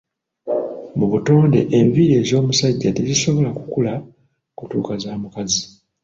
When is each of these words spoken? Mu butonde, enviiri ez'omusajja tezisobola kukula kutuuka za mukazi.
Mu 0.97 1.05
butonde, 1.11 1.59
enviiri 1.79 2.13
ez'omusajja 2.21 2.89
tezisobola 2.97 3.49
kukula 3.59 3.93
kutuuka 4.57 4.93
za 5.03 5.11
mukazi. 5.21 5.63